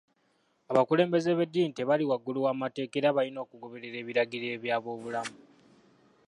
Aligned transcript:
Abakulembeze 0.71 1.29
b'eddiini 1.37 1.73
tebali 1.77 2.03
waggulu 2.11 2.39
w'amateeka 2.45 2.95
era 2.97 3.15
balina 3.17 3.39
okugoberera 3.45 3.97
ebiragiro 4.03 4.45
eby'abobulamu 4.55 5.35